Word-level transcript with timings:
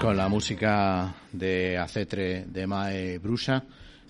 con 0.00 0.16
la 0.16 0.28
música 0.28 1.12
de 1.30 1.76
Acetre 1.76 2.44
de 2.46 2.66
Mae 2.66 3.18
Brusa, 3.18 3.64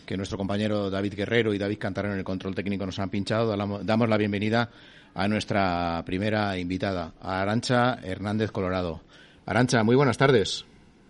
que 0.07 0.16
nuestro 0.16 0.39
compañero 0.39 0.89
David 0.89 1.14
Guerrero 1.14 1.53
y 1.53 1.59
David 1.59 1.79
Cantarón 1.79 2.12
en 2.12 2.19
el 2.19 2.25
control 2.25 2.55
técnico 2.55 2.87
nos 2.87 3.01
han 3.01 3.11
pinchado. 3.11 3.57
Damos 3.57 4.09
la 4.09 4.16
bienvenida 4.16 4.71
a 5.14 5.27
nuestra 5.27 6.00
primera 6.07 6.57
invitada, 6.59 7.14
a 7.21 7.43
Arancha 7.43 7.98
Hernández 8.05 8.53
Colorado. 8.53 9.00
Arancha, 9.46 9.82
muy 9.82 9.96
buenas 9.96 10.16
tardes. 10.16 10.64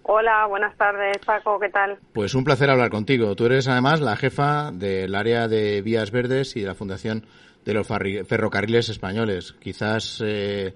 Hola, 0.04 0.46
buenas 0.46 0.74
tardes, 0.76 1.18
Paco, 1.26 1.60
¿qué 1.60 1.68
tal? 1.68 1.98
Pues 2.14 2.34
un 2.34 2.44
placer 2.44 2.70
hablar 2.70 2.88
contigo. 2.88 3.36
Tú 3.36 3.44
eres 3.44 3.68
además 3.68 4.00
la 4.00 4.16
jefa 4.16 4.70
del 4.72 5.14
área 5.14 5.46
de 5.46 5.82
vías 5.82 6.10
verdes 6.10 6.56
y 6.56 6.62
de 6.62 6.68
la 6.68 6.74
Fundación 6.74 7.26
de 7.66 7.74
los 7.74 7.86
Ferrocarriles 7.86 8.88
Españoles. 8.88 9.54
Quizás 9.60 10.22
eh, 10.24 10.74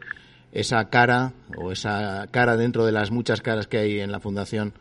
esa 0.54 0.88
cara 0.88 1.32
o 1.58 1.72
esa 1.72 2.28
cara 2.30 2.56
dentro 2.56 2.86
de 2.86 2.92
las 2.92 3.10
muchas 3.10 3.42
caras 3.42 3.66
que 3.66 3.78
hay 3.78 4.00
en 4.00 4.12
la 4.12 4.20
Fundación 4.20 4.72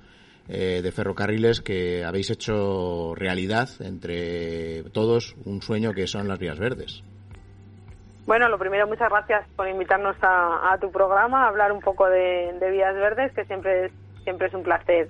eh, 0.47 0.81
de 0.83 0.91
Ferrocarriles 0.91 1.61
que 1.61 2.05
habéis 2.05 2.29
hecho 2.29 3.15
realidad 3.15 3.69
entre 3.79 4.83
todos 4.91 5.35
un 5.45 5.61
sueño 5.61 5.93
que 5.93 6.05
son 6.05 6.27
las 6.27 6.37
vías 6.37 6.59
verdes. 6.59 7.03
Bueno, 8.25 8.47
lo 8.47 8.57
primero, 8.57 8.87
muchas 8.87 9.09
gracias 9.09 9.45
por 9.55 9.67
invitarnos 9.67 10.15
a, 10.21 10.77
tu 10.79 10.91
programa 10.91 11.43
a 11.43 11.47
hablar 11.49 11.73
un 11.73 11.81
poco 11.81 12.07
de, 12.07 12.55
vías 12.71 12.95
verdes, 12.95 13.33
que 13.33 13.43
siempre 13.45 13.85
es, 13.85 13.91
siempre 14.23 14.47
es 14.47 14.53
un 14.53 14.63
placer. 14.63 15.09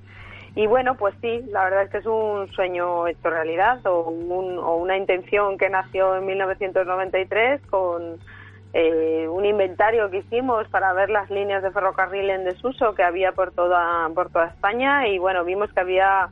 Y 0.56 0.66
bueno, 0.66 0.96
pues 0.96 1.14
sí, 1.22 1.44
la 1.52 1.64
verdad 1.66 1.84
es 1.84 1.90
que 1.92 1.98
es 1.98 2.06
un 2.06 2.52
sueño 2.54 3.08
hecho 3.08 3.30
realidad 3.30 3.86
o, 3.86 4.10
o 4.10 4.76
una 4.78 4.98
intención 4.98 5.58
que 5.58 5.70
nació 5.70 6.16
en 6.16 6.26
1993 6.26 7.62
con 7.70 8.20
eh, 8.74 9.28
un 9.30 9.46
inventario 9.46 10.10
que 10.10 10.18
hicimos 10.18 10.68
para 10.70 10.94
ver 10.94 11.12
las 11.12 11.30
líneas 11.30 11.62
de 11.62 11.70
ferrocarril 11.70 12.32
en 12.32 12.44
desuso 12.44 12.96
que 12.96 13.04
había 13.04 13.32
por 13.32 13.52
toda, 13.52 14.10
por 14.16 14.32
toda 14.32 14.48
España 14.48 15.08
y 15.08 15.20
bueno, 15.20 15.46
vimos 15.46 15.72
que 15.72 15.80
había 15.80 16.30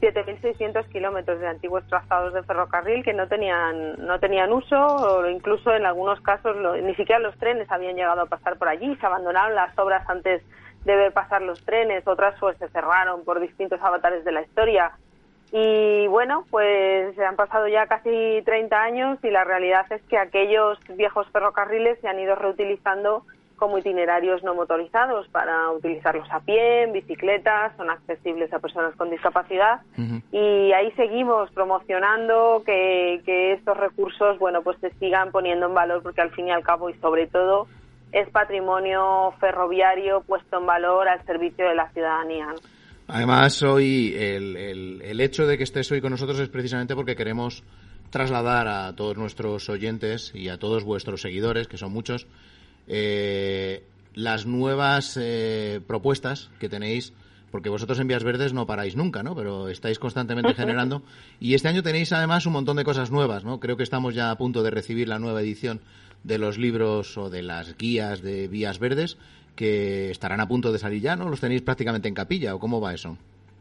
7.600 0.00 0.88
kilómetros 0.88 1.38
de 1.38 1.48
antiguos 1.48 1.86
trazados 1.88 2.32
de 2.32 2.42
ferrocarril 2.44 3.04
que 3.04 3.12
no 3.12 3.28
tenían, 3.28 4.06
no 4.06 4.18
tenían 4.18 4.54
uso 4.54 4.76
o 4.76 5.28
incluso 5.28 5.70
en 5.74 5.84
algunos 5.84 6.18
casos 6.22 6.56
ni 6.82 6.94
siquiera 6.94 7.18
los 7.18 7.36
trenes 7.36 7.70
habían 7.70 7.94
llegado 7.94 8.22
a 8.22 8.26
pasar 8.26 8.56
por 8.56 8.68
allí, 8.68 8.96
se 8.96 9.06
abandonaron 9.06 9.54
las 9.54 9.78
obras 9.78 10.08
antes 10.08 10.42
de 10.86 10.96
ver 10.96 11.12
pasar 11.12 11.42
los 11.42 11.62
trenes, 11.64 12.06
otras 12.08 12.34
pues 12.40 12.56
se 12.56 12.68
cerraron 12.70 13.22
por 13.24 13.38
distintos 13.38 13.80
avatares 13.82 14.24
de 14.24 14.32
la 14.32 14.40
historia 14.40 14.92
y 15.52 16.06
bueno, 16.06 16.46
pues 16.50 17.14
se 17.14 17.24
han 17.24 17.36
pasado 17.36 17.68
ya 17.68 17.86
casi 17.86 18.40
30 18.42 18.82
años 18.82 19.18
y 19.22 19.30
la 19.30 19.44
realidad 19.44 19.84
es 19.90 20.02
que 20.04 20.16
aquellos 20.16 20.78
viejos 20.96 21.28
ferrocarriles 21.30 22.00
se 22.00 22.08
han 22.08 22.18
ido 22.18 22.34
reutilizando 22.34 23.24
como 23.56 23.76
itinerarios 23.76 24.42
no 24.42 24.54
motorizados 24.54 25.28
para 25.28 25.70
utilizarlos 25.70 26.26
a 26.32 26.40
pie, 26.40 26.84
en 26.84 26.92
bicicletas, 26.92 27.76
son 27.76 27.90
accesibles 27.90 28.52
a 28.52 28.60
personas 28.60 28.96
con 28.96 29.10
discapacidad 29.10 29.82
y 30.32 30.72
ahí 30.72 30.90
seguimos 30.96 31.50
promocionando 31.52 32.62
que, 32.64 33.20
que 33.26 33.52
estos 33.52 33.76
recursos, 33.76 34.38
bueno, 34.38 34.62
pues 34.62 34.78
se 34.80 34.90
sigan 34.94 35.30
poniendo 35.30 35.66
en 35.66 35.74
valor 35.74 36.02
porque 36.02 36.22
al 36.22 36.30
fin 36.30 36.48
y 36.48 36.50
al 36.50 36.64
cabo 36.64 36.88
y 36.88 36.94
sobre 36.94 37.26
todo 37.26 37.68
es 38.10 38.28
patrimonio 38.30 39.34
ferroviario 39.38 40.22
puesto 40.22 40.58
en 40.58 40.66
valor 40.66 41.08
al 41.08 41.24
servicio 41.26 41.68
de 41.68 41.74
la 41.74 41.90
ciudadanía. 41.90 42.48
Además, 43.08 43.62
hoy 43.62 44.14
el, 44.16 44.56
el, 44.56 45.20
hecho 45.20 45.46
de 45.46 45.58
que 45.58 45.64
estés 45.64 45.90
hoy 45.90 46.00
con 46.00 46.10
nosotros 46.10 46.38
es 46.38 46.48
precisamente 46.48 46.94
porque 46.94 47.16
queremos 47.16 47.62
trasladar 48.10 48.68
a 48.68 48.94
todos 48.94 49.16
nuestros 49.16 49.68
oyentes 49.68 50.32
y 50.34 50.48
a 50.48 50.58
todos 50.58 50.84
vuestros 50.84 51.22
seguidores, 51.22 51.66
que 51.66 51.78
son 51.78 51.92
muchos, 51.92 52.26
eh, 52.86 53.84
las 54.14 54.46
nuevas 54.46 55.18
eh, 55.20 55.80
propuestas 55.86 56.50
que 56.60 56.68
tenéis, 56.68 57.12
porque 57.50 57.70
vosotros 57.70 57.98
en 58.00 58.08
Vías 58.08 58.24
Verdes 58.24 58.52
no 58.52 58.66
paráis 58.66 58.96
nunca, 58.96 59.22
¿no? 59.22 59.34
Pero 59.34 59.68
estáis 59.68 59.98
constantemente 59.98 60.54
generando. 60.54 61.02
Y 61.40 61.54
este 61.54 61.68
año 61.68 61.82
tenéis 61.82 62.12
además 62.12 62.46
un 62.46 62.52
montón 62.52 62.76
de 62.76 62.84
cosas 62.84 63.10
nuevas, 63.10 63.44
¿no? 63.44 63.60
Creo 63.60 63.76
que 63.76 63.82
estamos 63.82 64.14
ya 64.14 64.30
a 64.30 64.38
punto 64.38 64.62
de 64.62 64.70
recibir 64.70 65.08
la 65.08 65.18
nueva 65.18 65.40
edición 65.40 65.80
de 66.24 66.38
los 66.38 66.56
libros 66.58 67.16
o 67.18 67.30
de 67.30 67.42
las 67.42 67.76
guías 67.76 68.22
de 68.22 68.48
Vías 68.48 68.78
Verdes 68.78 69.16
que 69.56 70.10
estarán 70.10 70.40
a 70.40 70.48
punto 70.48 70.72
de 70.72 70.78
salir 70.78 71.02
ya, 71.02 71.16
¿no? 71.16 71.28
¿Los 71.28 71.40
tenéis 71.40 71.62
prácticamente 71.62 72.08
en 72.08 72.14
capilla 72.14 72.54
o 72.54 72.58
cómo 72.58 72.80
va 72.80 72.94
eso? 72.94 73.16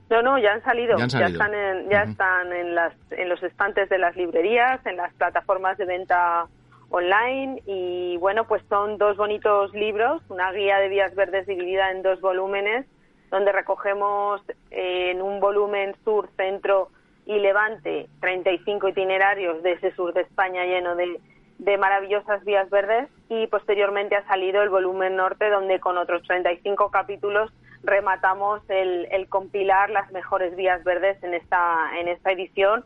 No, 0.09 0.21
no, 0.21 0.37
ya 0.37 0.53
han 0.53 0.63
salido. 0.63 0.97
Ya, 0.97 1.05
están, 1.05 1.53
en, 1.53 1.89
ya 1.89 2.03
están 2.03 2.51
en, 2.51 2.75
las, 2.75 2.93
en 3.11 3.29
los 3.29 3.41
estantes 3.43 3.87
de 3.87 3.97
las 3.97 4.15
librerías, 4.17 4.85
en 4.85 4.97
las 4.97 5.13
plataformas 5.13 5.77
de 5.77 5.85
venta 5.85 6.47
online 6.89 7.63
y 7.65 8.17
bueno, 8.17 8.45
pues 8.45 8.61
son 8.67 8.97
dos 8.97 9.15
bonitos 9.15 9.73
libros, 9.73 10.21
una 10.27 10.51
guía 10.51 10.79
de 10.79 10.89
vías 10.89 11.15
verdes 11.15 11.47
dividida 11.47 11.91
en 11.91 12.01
dos 12.01 12.19
volúmenes, 12.19 12.85
donde 13.29 13.53
recogemos 13.53 14.41
en 14.69 15.21
un 15.21 15.39
volumen 15.39 15.95
sur, 16.03 16.29
centro 16.35 16.89
y 17.25 17.39
levante 17.39 18.09
35 18.19 18.89
itinerarios 18.89 19.63
de 19.63 19.73
ese 19.73 19.95
sur 19.95 20.13
de 20.13 20.21
España 20.21 20.65
lleno 20.65 20.97
de, 20.97 21.21
de 21.59 21.77
maravillosas 21.77 22.43
vías 22.43 22.69
verdes 22.69 23.07
y 23.31 23.47
posteriormente 23.47 24.17
ha 24.17 24.27
salido 24.27 24.61
el 24.61 24.67
volumen 24.67 25.15
norte 25.15 25.49
donde 25.49 25.79
con 25.79 25.97
otros 25.97 26.21
35 26.23 26.91
capítulos 26.91 27.49
rematamos 27.81 28.61
el, 28.67 29.07
compilar 29.29 29.89
las 29.89 30.11
mejores 30.11 30.53
vías 30.57 30.83
verdes 30.83 31.23
en 31.23 31.33
esta 31.33 31.97
en 31.97 32.09
esta 32.09 32.33
edición 32.33 32.83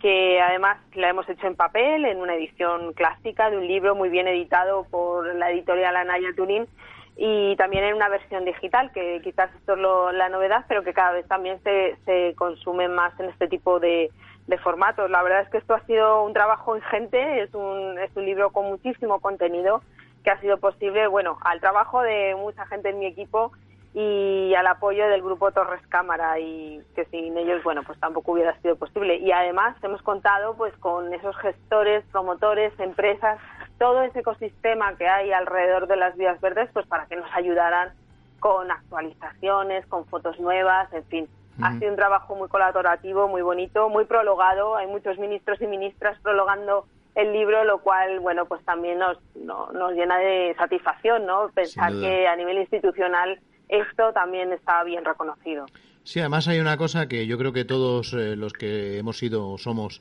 que 0.00 0.40
además 0.40 0.78
la 0.94 1.08
hemos 1.08 1.28
hecho 1.28 1.48
en 1.48 1.56
papel 1.56 2.04
en 2.04 2.20
una 2.20 2.36
edición 2.36 2.92
clásica 2.92 3.50
de 3.50 3.58
un 3.58 3.66
libro 3.66 3.96
muy 3.96 4.08
bien 4.08 4.28
editado 4.28 4.86
por 4.88 5.34
la 5.34 5.50
editorial 5.50 5.96
Anaya 5.96 6.28
Turín 6.36 6.68
y 7.16 7.56
también 7.56 7.82
en 7.82 7.94
una 7.96 8.08
versión 8.08 8.44
digital 8.44 8.92
que 8.92 9.20
quizás 9.24 9.52
esto 9.56 9.74
es 9.74 10.14
la 10.14 10.28
novedad 10.28 10.64
pero 10.68 10.84
que 10.84 10.94
cada 10.94 11.10
vez 11.10 11.26
también 11.26 11.60
se, 11.64 11.96
se 12.04 12.34
consume 12.36 12.86
más 12.86 13.18
en 13.18 13.30
este 13.30 13.48
tipo 13.48 13.80
de, 13.80 14.12
de 14.48 14.58
formatos. 14.58 15.10
La 15.10 15.22
verdad 15.22 15.42
es 15.42 15.48
que 15.50 15.58
esto 15.58 15.74
ha 15.74 15.86
sido 15.86 16.24
un 16.24 16.32
trabajo 16.32 16.76
ingente, 16.76 17.42
es 17.42 17.54
un, 17.54 17.98
es 17.98 18.10
un 18.16 18.24
libro 18.24 18.50
con 18.50 18.66
muchísimo 18.66 19.20
contenido 19.20 19.82
que 20.24 20.30
ha 20.30 20.40
sido 20.40 20.58
posible, 20.58 21.06
bueno, 21.06 21.38
al 21.42 21.60
trabajo 21.60 22.02
de 22.02 22.34
mucha 22.34 22.66
gente 22.66 22.88
en 22.88 22.98
mi 22.98 23.06
equipo 23.06 23.52
y 23.94 24.54
al 24.54 24.66
apoyo 24.66 25.06
del 25.08 25.22
grupo 25.22 25.52
Torres 25.52 25.86
Cámara 25.88 26.38
y 26.38 26.82
que 26.94 27.04
sin 27.06 27.36
ellos, 27.36 27.62
bueno, 27.62 27.82
pues 27.84 27.98
tampoco 28.00 28.32
hubiera 28.32 28.58
sido 28.60 28.76
posible. 28.76 29.16
Y 29.16 29.32
además 29.32 29.76
hemos 29.82 30.02
contado 30.02 30.56
pues 30.56 30.76
con 30.78 31.12
esos 31.14 31.36
gestores, 31.38 32.04
promotores, 32.10 32.72
empresas, 32.80 33.38
todo 33.78 34.02
ese 34.02 34.20
ecosistema 34.20 34.96
que 34.96 35.08
hay 35.08 35.32
alrededor 35.32 35.86
de 35.86 35.96
las 35.96 36.16
vías 36.16 36.40
verdes, 36.40 36.70
pues 36.72 36.86
para 36.86 37.06
que 37.06 37.16
nos 37.16 37.30
ayudaran 37.34 37.92
con 38.40 38.70
actualizaciones, 38.70 39.86
con 39.86 40.06
fotos 40.06 40.38
nuevas, 40.40 40.92
en 40.92 41.04
fin, 41.04 41.28
ha 41.62 41.78
sido 41.78 41.90
un 41.90 41.96
trabajo 41.96 42.34
muy 42.34 42.48
colaborativo, 42.48 43.28
muy 43.28 43.42
bonito, 43.42 43.88
muy 43.88 44.04
prologado. 44.04 44.76
Hay 44.76 44.86
muchos 44.86 45.18
ministros 45.18 45.60
y 45.60 45.66
ministras 45.66 46.18
prologando 46.20 46.86
el 47.14 47.32
libro, 47.32 47.64
lo 47.64 47.78
cual, 47.80 48.20
bueno, 48.20 48.46
pues 48.46 48.64
también 48.64 48.98
nos, 48.98 49.18
nos 49.34 49.92
llena 49.92 50.18
de 50.18 50.54
satisfacción, 50.56 51.26
¿no? 51.26 51.50
Pensar 51.54 51.92
que 51.92 52.28
a 52.28 52.36
nivel 52.36 52.58
institucional 52.58 53.40
esto 53.68 54.12
también 54.12 54.52
está 54.52 54.84
bien 54.84 55.04
reconocido. 55.04 55.66
Sí, 56.04 56.20
además 56.20 56.48
hay 56.48 56.60
una 56.60 56.76
cosa 56.76 57.06
que 57.06 57.26
yo 57.26 57.36
creo 57.36 57.52
que 57.52 57.64
todos 57.64 58.14
eh, 58.14 58.36
los 58.36 58.52
que 58.52 58.98
hemos 58.98 59.18
sido 59.18 59.58
somos 59.58 60.00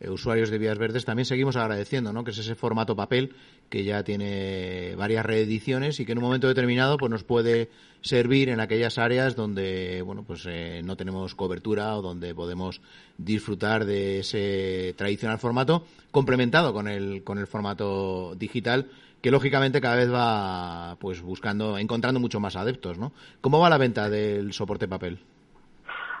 eh, 0.00 0.10
usuarios 0.10 0.50
de 0.50 0.58
Vías 0.58 0.78
Verdes 0.78 1.04
también 1.04 1.24
seguimos 1.24 1.56
agradeciendo, 1.56 2.12
¿no? 2.12 2.22
Que 2.22 2.30
es 2.30 2.38
ese 2.38 2.54
formato 2.54 2.94
papel 2.94 3.34
que 3.70 3.84
ya 3.84 4.02
tiene 4.04 4.94
varias 4.96 5.24
reediciones 5.24 5.98
y 6.00 6.04
que 6.04 6.12
en 6.12 6.18
un 6.18 6.24
momento 6.24 6.48
determinado 6.48 6.98
pues 6.98 7.10
nos 7.10 7.24
puede 7.24 7.70
servir 8.02 8.48
en 8.50 8.60
aquellas 8.60 8.98
áreas 8.98 9.34
donde 9.34 10.02
bueno 10.02 10.22
pues 10.22 10.44
eh, 10.46 10.82
no 10.84 10.96
tenemos 10.96 11.34
cobertura 11.34 11.96
o 11.96 12.02
donde 12.02 12.34
podemos 12.34 12.80
disfrutar 13.18 13.84
de 13.86 14.20
ese 14.20 14.94
tradicional 14.96 15.38
formato 15.38 15.84
complementado 16.10 16.72
con 16.72 16.86
el 16.88 17.24
con 17.24 17.38
el 17.38 17.46
formato 17.46 18.34
digital 18.36 18.86
que 19.20 19.30
lógicamente 19.30 19.80
cada 19.80 19.96
vez 19.96 20.12
va 20.12 20.96
pues 21.00 21.20
buscando 21.22 21.78
encontrando 21.78 22.20
mucho 22.20 22.38
más 22.38 22.54
adeptos, 22.54 22.98
¿no? 22.98 23.12
¿Cómo 23.40 23.58
va 23.58 23.70
la 23.70 23.78
venta 23.78 24.08
del 24.08 24.52
soporte 24.52 24.86
papel? 24.86 25.18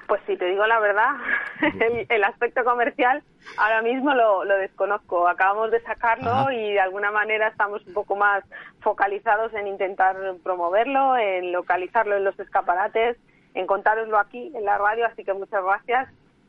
Pues 0.06 0.20
si 0.26 0.36
te 0.36 0.46
digo 0.46 0.66
la 0.66 0.78
verdad, 0.78 1.16
el, 2.08 2.24
aspecto 2.24 2.64
comercial 2.64 3.22
ahora 3.56 3.82
mismo 3.82 4.14
lo, 4.14 4.44
desconozco. 4.44 5.26
Acabamos 5.28 5.70
de 5.70 5.80
sacarlo 5.82 6.50
y 6.52 6.72
de 6.72 6.80
alguna 6.80 7.10
manera 7.10 7.48
estamos 7.48 7.84
un 7.86 7.92
poco 7.92 8.14
más 8.14 8.44
focalizados 8.80 9.52
en 9.54 9.66
intentar 9.66 10.16
promoverlo, 10.42 11.16
en 11.16 11.52
localizarlo 11.52 12.16
en 12.16 12.24
los 12.24 12.38
escaparates, 12.38 13.16
en 13.54 13.66
contároslo 13.66 14.18
aquí 14.18 14.52
en 14.54 14.64
la 14.64 14.78
radio, 14.78 15.06
así 15.06 15.24
que 15.24 15.32
muchas 15.32 15.64
gracias. 15.64 16.08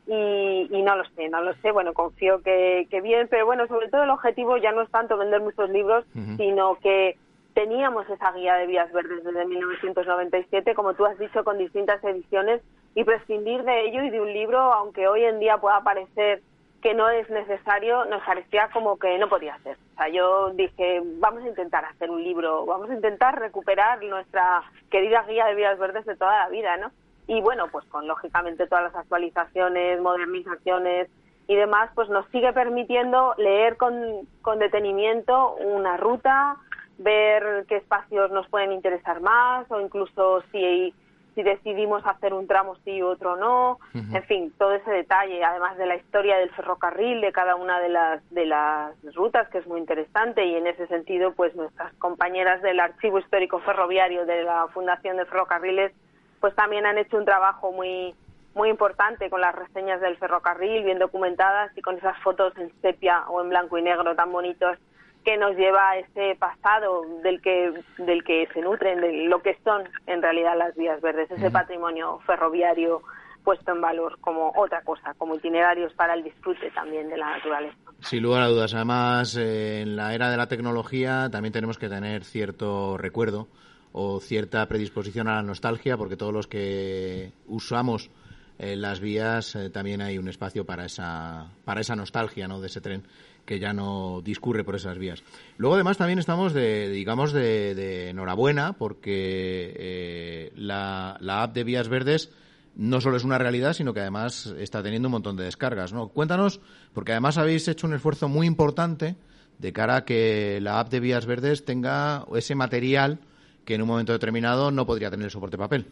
Y, 0.10 0.82
no 0.84 0.96
lo 0.96 1.04
sé, 1.16 1.28
no 1.28 1.42
lo 1.42 1.54
sé, 1.56 1.72
bueno, 1.72 1.94
confío 1.94 2.42
que, 2.42 2.88
bien, 3.04 3.28
pero 3.30 3.46
bueno, 3.46 3.68
sobre 3.68 3.90
todo 3.90 4.04
el 4.04 4.10
objetivo 4.10 4.56
ya 4.56 4.72
no 4.72 4.84
es 4.84 4.90
tanto 4.90 5.18
vender 5.18 5.42
muchos 5.42 5.70
libros, 5.70 6.06
sino 6.38 6.76
que 6.76 7.18
teníamos 7.54 8.10
esa 8.10 8.32
guía 8.32 8.54
de 8.54 8.68
vías 8.68 8.90
verdes 8.94 9.22
desde 9.24 9.46
1997, 9.46 10.76
como 10.76 10.94
tú 10.94 11.06
has 11.06 11.18
dicho, 11.20 11.44
con 11.44 11.58
distintas 11.58 12.02
ediciones 12.06 12.62
y 12.96 13.04
prescindir 13.04 13.64
de 13.64 13.86
ello 13.86 14.04
y 14.04 14.10
de 14.10 14.22
un 14.22 14.34
libro, 14.34 14.60
aunque 14.60 15.08
hoy 15.08 15.24
en 15.24 15.40
día 15.40 15.58
pueda 15.58 15.82
parecer 15.82 16.42
que 16.82 16.94
no 16.94 17.10
es 17.10 17.30
necesario, 17.30 18.06
nos 18.06 18.24
parecía 18.24 18.70
como 18.72 18.98
que 18.98 19.18
no 19.18 19.30
podía 19.30 19.58
ser. 19.60 19.78
O 19.94 19.98
sea, 19.98 20.10
yo 20.10 20.52
dije, 20.52 21.02
vamos 21.20 21.44
a 21.44 21.48
intentar 21.48 21.86
hacer 21.86 22.10
un 22.10 22.24
libro, 22.24 22.66
vamos 22.66 22.90
a 22.90 22.94
intentar 22.94 23.40
recuperar 23.40 24.04
nuestra 24.04 24.64
querida 24.90 25.24
guía 25.24 25.46
de 25.46 25.56
vías 25.56 25.78
verdes 25.80 26.06
de 26.06 26.16
toda 26.16 26.40
la 26.40 26.50
vida, 26.50 26.78
¿no? 26.78 26.92
y 27.28 27.42
bueno, 27.42 27.68
pues 27.72 27.86
con 27.88 28.08
lógicamente 28.08 28.68
todas 28.68 28.86
las 28.86 28.96
actualizaciones, 28.96 30.02
modernizaciones 30.02 31.10
y 31.48 31.56
demás, 31.56 31.92
pues 31.94 32.10
nos 32.10 32.26
sigue 32.30 32.52
permitiendo 32.54 33.36
leer 33.38 33.78
con, 33.78 33.94
con 34.42 34.60
detenimiento 34.60 35.56
una 35.56 35.98
ruta, 35.98 36.56
ver 36.98 37.66
qué 37.68 37.78
espacios 37.78 38.32
nos 38.32 38.48
pueden 38.48 38.72
interesar 38.72 39.22
más 39.22 39.70
o 39.70 39.80
incluso 39.80 40.42
si 40.52 40.94
si 41.38 41.44
decidimos 41.44 42.04
hacer 42.04 42.34
un 42.34 42.48
tramo 42.48 42.78
sí 42.78 42.94
y 42.94 43.02
otro 43.04 43.36
no, 43.36 43.78
en 43.94 44.24
fin, 44.24 44.52
todo 44.58 44.74
ese 44.74 44.90
detalle, 44.90 45.44
además 45.44 45.78
de 45.78 45.86
la 45.86 45.96
historia 45.96 46.36
del 46.38 46.50
ferrocarril 46.50 47.22
de 47.22 47.32
cada 47.32 47.56
una 47.56 47.80
de 47.80 47.90
las 47.90 48.28
de 48.32 48.48
las 48.48 48.96
rutas, 49.14 49.48
que 49.50 49.60
es 49.60 49.68
muy 49.68 49.80
interesante 49.80 50.44
y 50.44 50.56
en 50.56 50.66
ese 50.66 50.88
sentido, 50.88 51.34
pues 51.34 51.56
nuestras 51.56 51.94
compañeras 52.00 52.64
del 52.64 52.80
Archivo 52.80 53.20
Histórico 53.20 53.60
Ferroviario 53.60 54.26
de 54.26 54.42
la 54.42 54.68
Fundación 54.74 55.18
de 55.18 55.26
Ferrocarriles, 55.26 55.92
pues 56.40 56.56
también 56.56 56.88
han 56.88 56.98
hecho 56.98 57.18
un 57.18 57.26
trabajo 57.26 57.72
muy 57.72 58.16
muy 58.56 58.70
importante 58.70 59.30
con 59.30 59.40
las 59.40 59.54
reseñas 59.54 60.02
del 60.02 60.18
ferrocarril 60.18 60.86
bien 60.86 60.98
documentadas 60.98 61.72
y 61.78 61.84
con 61.84 61.98
esas 62.00 62.18
fotos 62.24 62.58
en 62.58 62.72
sepia 62.82 63.26
o 63.28 63.44
en 63.44 63.50
blanco 63.50 63.78
y 63.78 63.84
negro 63.84 64.16
tan 64.16 64.32
bonitos 64.32 64.80
que 65.28 65.36
nos 65.36 65.58
lleva 65.58 65.90
a 65.90 65.98
ese 65.98 66.38
pasado 66.40 67.02
del 67.22 67.42
que 67.42 67.74
del 67.98 68.24
que 68.24 68.48
se 68.54 68.62
nutren, 68.62 69.02
de 69.02 69.26
lo 69.28 69.42
que 69.42 69.58
son 69.62 69.84
en 70.06 70.22
realidad 70.22 70.58
las 70.58 70.74
vías 70.78 71.02
verdes, 71.02 71.30
ese 71.30 71.52
patrimonio 71.52 72.20
ferroviario 72.26 73.02
puesto 73.44 73.74
en 73.74 73.82
valor 73.82 74.20
como 74.22 74.54
otra 74.56 74.84
cosa, 74.84 75.14
como 75.18 75.36
itinerarios 75.36 75.92
para 75.96 76.14
el 76.14 76.24
disfrute 76.24 76.72
también 76.72 77.10
de 77.10 77.18
la 77.18 77.32
naturaleza. 77.32 77.76
Sin 78.00 78.24
lugar 78.24 78.44
a 78.44 78.48
dudas. 78.48 78.74
Además, 78.74 79.36
eh, 79.36 79.82
en 79.82 79.98
la 79.98 80.14
era 80.14 80.32
de 80.32 80.38
la 80.38 80.48
tecnología 80.48 81.28
también 81.30 81.52
tenemos 81.52 81.78
que 81.78 81.90
tener 81.90 82.24
cierto 82.24 82.98
recuerdo 82.98 83.50
o 83.92 84.22
cierta 84.22 84.66
predisposición 84.68 85.28
a 85.28 85.36
la 85.36 85.44
nostalgia, 85.44 85.98
porque 85.98 86.16
todos 86.16 86.32
los 86.32 86.48
que 86.48 87.34
usamos 87.48 88.12
eh, 88.60 88.78
las 88.78 89.02
vías 89.02 89.58
eh, 89.58 89.70
también 89.72 90.02
hay 90.02 90.18
un 90.18 90.30
espacio 90.30 90.66
para 90.66 90.86
esa 90.86 91.48
para 91.66 91.82
esa 91.82 91.98
nostalgia, 91.98 92.48
¿no? 92.48 92.62
De 92.62 92.68
ese 92.68 92.80
tren 92.80 93.04
que 93.48 93.60
ya 93.60 93.72
no 93.72 94.22
discurre 94.22 94.66
por 94.66 94.76
esas 94.76 95.00
vías. 95.00 95.24
Luego, 95.58 95.76
además, 95.76 95.98
también 95.98 96.20
estamos 96.20 96.54
de, 96.54 96.90
digamos, 96.90 97.32
de, 97.32 98.10
enhorabuena 98.10 98.74
porque 98.74 99.74
eh, 99.78 100.52
la, 100.56 101.18
app 101.28 101.54
de 101.56 101.64
Vías 101.64 101.88
Verdes 101.88 102.30
no 102.76 103.00
solo 103.00 103.16
es 103.16 103.24
una 103.24 103.38
realidad, 103.38 103.72
sino 103.72 103.94
que 103.94 104.02
además 104.02 104.54
está 104.60 104.84
teniendo 104.84 105.08
un 105.08 105.14
montón 105.14 105.38
de 105.38 105.46
descargas, 105.46 105.94
¿no? 105.94 106.10
Cuéntanos, 106.10 106.60
porque 106.94 107.14
además 107.14 107.38
habéis 107.38 107.68
hecho 107.70 107.88
un 107.88 107.94
esfuerzo 107.94 108.28
muy 108.28 108.46
importante 108.46 109.16
de 109.58 109.74
cara 109.74 109.96
a 109.96 110.06
que 110.06 110.60
la 110.62 110.82
app 110.82 110.90
de 110.90 111.00
Vías 111.00 111.26
Verdes 111.26 111.64
tenga 111.64 112.26
ese 112.36 112.54
material 112.54 113.20
que 113.64 113.76
en 113.76 113.82
un 113.82 113.88
momento 113.88 114.12
determinado 114.12 114.72
no 114.72 114.86
podría 114.86 115.10
tener 115.10 115.32
soporte 115.32 115.58
papel. 115.58 115.88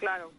Claro. 0.00 0.32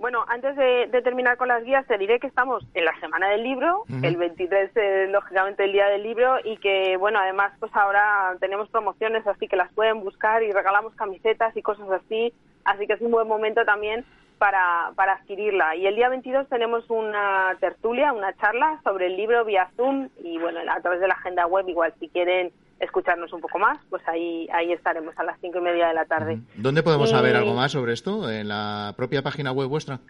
Bueno, 0.00 0.24
antes 0.28 0.56
de, 0.56 0.88
terminar 1.02 1.36
con 1.36 1.48
las 1.48 1.62
guías, 1.62 1.86
te 1.86 1.98
diré 1.98 2.18
que 2.20 2.26
estamos 2.26 2.64
en 2.72 2.86
la 2.86 2.98
semana 3.00 3.28
del 3.28 3.42
libro, 3.42 3.84
el 4.02 4.16
23 4.16 4.74
es 4.74 5.10
lógicamente 5.10 5.64
el 5.64 5.72
día 5.72 5.88
del 5.88 6.02
libro 6.02 6.38
y 6.42 6.56
que, 6.56 6.96
bueno, 6.96 7.18
además 7.18 7.52
pues 7.60 7.70
ahora 7.76 8.34
tenemos 8.40 8.70
promociones, 8.70 9.26
así 9.26 9.46
que 9.46 9.56
las 9.56 9.70
pueden 9.74 10.00
buscar 10.00 10.42
y 10.42 10.52
regalamos 10.52 10.94
camisetas 10.94 11.54
y 11.54 11.60
cosas 11.60 11.90
así, 11.90 12.32
así 12.64 12.86
que 12.86 12.94
es 12.94 13.00
un 13.02 13.10
buen 13.10 13.28
momento 13.28 13.62
también 13.66 14.06
para, 14.38 14.90
para 14.94 15.16
adquirirla. 15.16 15.76
Y 15.76 15.86
el 15.86 15.96
día 15.96 16.08
22 16.08 16.48
tenemos 16.48 16.88
una 16.88 17.54
tertulia, 17.60 18.14
una 18.14 18.32
charla 18.38 18.80
sobre 18.82 19.04
el 19.04 19.18
libro 19.18 19.44
vía 19.44 19.70
Zoom 19.76 20.08
y, 20.24 20.38
bueno, 20.38 20.60
a 20.66 20.80
través 20.80 21.00
de 21.00 21.08
la 21.08 21.14
agenda 21.14 21.46
web, 21.46 21.68
igual 21.68 21.92
si 22.00 22.08
quieren 22.08 22.52
escucharnos 22.80 23.32
un 23.32 23.40
poco 23.40 23.58
más, 23.58 23.78
pues 23.90 24.02
ahí, 24.08 24.48
ahí 24.52 24.72
estaremos 24.72 25.16
a 25.18 25.24
las 25.24 25.38
cinco 25.40 25.58
y 25.58 25.62
media 25.62 25.88
de 25.88 25.94
la 25.94 26.06
tarde. 26.06 26.40
¿Dónde 26.56 26.82
podemos 26.82 27.10
saber 27.10 27.36
algo 27.36 27.54
más 27.54 27.72
sobre 27.72 27.92
esto? 27.92 28.28
¿En 28.30 28.48
la 28.48 28.94
propia 28.96 29.22
página 29.22 29.52
web 29.52 29.68
vuestra? 29.68 30.00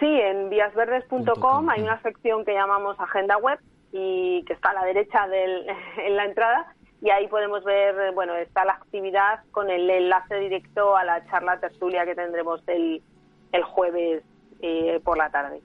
Sí, 0.00 0.06
en 0.06 0.50
víasverdes.com 0.50 1.70
hay 1.70 1.82
una 1.82 2.00
sección 2.02 2.44
que 2.44 2.52
llamamos 2.52 2.98
Agenda 2.98 3.36
Web 3.36 3.60
y 3.92 4.42
que 4.44 4.54
está 4.54 4.70
a 4.70 4.74
la 4.74 4.84
derecha 4.84 5.28
del, 5.28 5.66
en 5.98 6.16
la 6.16 6.24
entrada 6.24 6.74
y 7.02 7.10
ahí 7.10 7.28
podemos 7.28 7.62
ver, 7.64 8.12
bueno, 8.14 8.34
está 8.34 8.64
la 8.64 8.72
actividad 8.72 9.40
con 9.50 9.70
el 9.70 9.88
enlace 9.88 10.36
directo 10.36 10.96
a 10.96 11.04
la 11.04 11.24
charla 11.26 11.60
tertulia 11.60 12.04
que 12.04 12.14
tendremos 12.14 12.62
el, 12.66 13.02
el 13.52 13.62
jueves 13.62 14.22
eh, 14.60 15.00
por 15.04 15.18
la 15.18 15.30
tarde. 15.30 15.60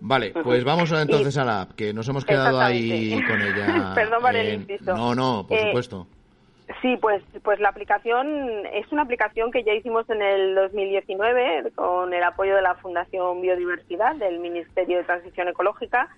Vale, 0.00 0.32
pues 0.44 0.64
vamos 0.64 0.90
entonces 0.92 1.36
a 1.38 1.44
la 1.44 1.62
app, 1.62 1.72
que 1.72 1.92
nos 1.92 2.08
hemos 2.08 2.24
quedado 2.24 2.60
ahí 2.60 3.22
con 3.26 3.40
ella. 3.40 3.92
Perdón 3.94 4.22
por 4.22 4.36
el 4.36 4.54
inciso. 4.54 4.96
No, 4.96 5.14
no, 5.14 5.46
por 5.46 5.58
eh, 5.58 5.66
supuesto. 5.66 6.06
Sí, 6.82 6.96
pues, 7.00 7.22
pues 7.42 7.60
la 7.60 7.68
aplicación 7.68 8.66
es 8.72 8.90
una 8.90 9.02
aplicación 9.02 9.52
que 9.52 9.62
ya 9.62 9.72
hicimos 9.72 10.08
en 10.10 10.20
el 10.20 10.54
2019 10.56 11.70
con 11.76 12.12
el 12.12 12.22
apoyo 12.24 12.56
de 12.56 12.62
la 12.62 12.74
Fundación 12.74 13.40
Biodiversidad 13.40 14.16
del 14.16 14.40
Ministerio 14.40 14.98
de 14.98 15.04
Transición 15.04 15.48
Ecológica 15.48 16.08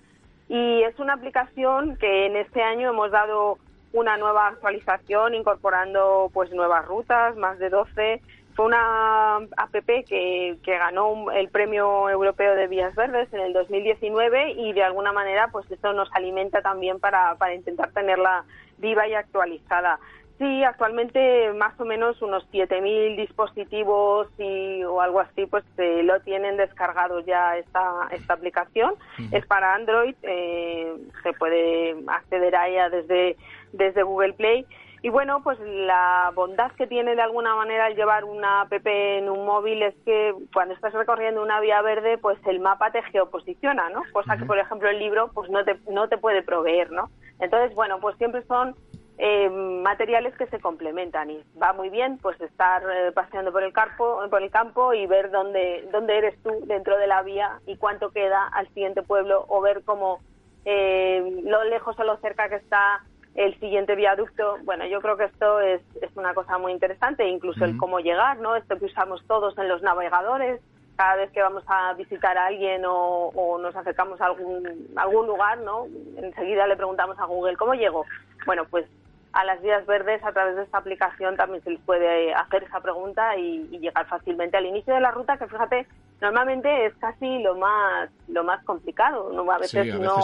y 0.47 0.81
es 0.81 0.97
una 0.97 1.13
aplicación 1.13 1.97
que 1.97 2.25
en 2.25 2.35
este 2.35 2.63
año 2.63 2.89
hemos 2.89 3.11
dado 3.11 3.59
una 3.93 4.17
nueva 4.17 4.47
actualización 4.47 5.35
incorporando 5.35 6.31
pues 6.33 6.51
nuevas 6.51 6.85
rutas, 6.85 7.35
más 7.35 7.59
de 7.59 7.69
12 7.69 8.21
fue 8.59 8.65
una 8.65 9.37
app 9.37 9.71
que, 9.71 10.57
que 10.61 10.77
ganó 10.77 11.31
el 11.31 11.47
Premio 11.47 12.09
Europeo 12.09 12.55
de 12.55 12.67
Vías 12.67 12.93
Verdes 12.93 13.33
en 13.33 13.39
el 13.39 13.53
2019 13.53 14.51
y 14.51 14.73
de 14.73 14.83
alguna 14.83 15.13
manera 15.13 15.47
pues 15.49 15.71
eso 15.71 15.93
nos 15.93 16.11
alimenta 16.11 16.61
también 16.61 16.99
para, 16.99 17.35
para 17.35 17.55
intentar 17.55 17.93
tenerla 17.93 18.43
viva 18.77 19.07
y 19.07 19.13
actualizada. 19.13 19.97
Sí, 20.39 20.61
actualmente 20.65 21.53
más 21.53 21.79
o 21.79 21.85
menos 21.85 22.21
unos 22.21 22.45
7.000 22.51 23.15
dispositivos 23.15 24.27
y, 24.37 24.83
o 24.83 24.99
algo 24.99 25.21
así, 25.21 25.45
pues 25.45 25.63
eh, 25.77 26.03
lo 26.03 26.19
tienen 26.19 26.57
descargado 26.57 27.21
ya 27.21 27.57
esta, 27.57 28.09
esta 28.11 28.33
aplicación. 28.33 28.95
Es 29.31 29.45
para 29.45 29.73
Android, 29.73 30.15
eh, 30.23 30.97
se 31.23 31.31
puede 31.31 31.95
acceder 32.07 32.57
a 32.57 32.67
ella 32.67 32.89
desde, 32.89 33.37
desde 33.71 34.03
Google 34.03 34.33
Play 34.33 34.65
y 35.01 35.09
bueno, 35.09 35.41
pues 35.43 35.59
la 35.59 36.31
bondad 36.35 36.71
que 36.73 36.87
tiene 36.87 37.15
de 37.15 37.21
alguna 37.21 37.55
manera 37.55 37.87
el 37.87 37.95
llevar 37.95 38.25
una 38.25 38.61
app 38.61 38.73
en 38.85 39.29
un 39.29 39.45
móvil 39.45 39.81
es 39.81 39.95
que 40.05 40.33
cuando 40.53 40.73
estás 40.73 40.93
recorriendo 40.93 41.41
una 41.41 41.59
vía 41.59 41.81
verde, 41.81 42.17
pues 42.17 42.37
el 42.47 42.59
mapa 42.59 42.91
te 42.91 43.01
geoposiciona, 43.03 43.89
¿no? 43.89 44.03
Cosa 44.11 44.37
que, 44.37 44.45
por 44.45 44.59
ejemplo, 44.59 44.89
el 44.89 44.99
libro 44.99 45.31
pues 45.33 45.49
no 45.49 45.63
te, 45.63 45.77
no 45.89 46.09
te 46.09 46.17
puede 46.17 46.43
proveer, 46.43 46.91
¿no? 46.91 47.09
Entonces, 47.39 47.73
bueno, 47.75 47.99
pues 47.99 48.17
siempre 48.17 48.43
son 48.43 48.75
eh, 49.21 49.49
materiales 49.49 50.33
que 50.37 50.47
se 50.47 50.59
complementan 50.59 51.29
y 51.29 51.43
va 51.61 51.73
muy 51.73 51.89
bien 51.89 52.17
pues 52.19 52.39
estar 52.39 52.81
eh, 52.83 53.11
paseando 53.11 53.51
por 53.51 53.63
el 53.63 53.73
campo 53.73 54.21
por 54.29 54.41
el 54.41 54.49
campo 54.49 54.93
y 54.93 55.07
ver 55.07 55.29
dónde 55.29 55.89
dónde 55.91 56.17
eres 56.17 56.41
tú 56.41 56.51
dentro 56.67 56.97
de 56.97 57.05
la 57.05 57.21
vía 57.21 57.59
y 57.65 57.75
cuánto 57.75 58.11
queda 58.11 58.47
al 58.47 58.69
siguiente 58.69 59.03
pueblo 59.03 59.43
o 59.49 59.59
ver 59.59 59.83
cómo 59.83 60.21
eh, 60.63 61.41
lo 61.43 61.65
lejos 61.65 61.99
o 61.99 62.03
lo 62.05 62.15
cerca 62.19 62.47
que 62.47 62.55
está 62.55 63.03
el 63.39 63.57
siguiente 63.61 63.95
viaducto. 63.95 64.57
Bueno, 64.65 64.85
yo 64.85 64.99
creo 64.99 65.15
que 65.15 65.23
esto 65.23 65.61
es, 65.61 65.81
es 66.01 66.09
una 66.17 66.33
cosa 66.33 66.57
muy 66.57 66.73
interesante, 66.73 67.25
incluso 67.25 67.63
el 67.63 67.77
cómo 67.77 68.01
llegar, 68.01 68.37
¿no? 68.39 68.57
Esto 68.57 68.77
que 68.77 68.85
usamos 68.85 69.25
todos 69.27 69.57
en 69.57 69.69
los 69.69 69.81
navegadores, 69.81 70.59
cada 70.97 71.15
vez 71.15 71.31
que 71.31 71.41
vamos 71.41 71.63
a 71.67 71.93
visitar 71.93 72.37
a 72.37 72.47
alguien 72.47 72.83
o, 72.85 73.57
nos 73.61 73.73
acercamos 73.77 74.19
a 74.19 74.25
algún, 74.25 74.89
algún 74.97 75.25
lugar, 75.25 75.57
¿no? 75.59 75.87
Enseguida 76.17 76.67
le 76.67 76.75
preguntamos 76.75 77.17
a 77.17 77.25
Google, 77.25 77.55
¿cómo 77.55 77.75
llego? 77.75 78.03
Bueno, 78.45 78.65
pues 78.69 78.85
a 79.31 79.45
las 79.45 79.61
vías 79.61 79.85
verdes 79.85 80.21
a 80.25 80.33
través 80.33 80.57
de 80.57 80.63
esta 80.63 80.79
aplicación 80.79 81.37
también 81.37 81.63
se 81.63 81.69
les 81.69 81.79
puede 81.81 82.33
hacer 82.33 82.63
esa 82.63 82.81
pregunta 82.81 83.37
y, 83.37 83.67
llegar 83.79 84.05
fácilmente 84.07 84.57
al 84.57 84.65
inicio 84.65 84.93
de 84.93 84.99
la 84.99 85.11
ruta 85.11 85.37
que 85.37 85.47
fíjate 85.47 85.87
normalmente 86.19 86.87
es 86.87 86.93
casi 86.95 87.39
lo 87.39 87.55
más 87.55 88.09
lo 88.27 88.43
más 88.43 88.61
complicado 88.65 89.31
no 89.31 89.49
a 89.49 89.57
veces, 89.57 89.97
no 89.97 90.17